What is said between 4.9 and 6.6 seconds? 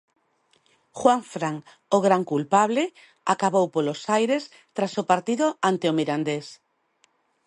o partido ante o Mirandés.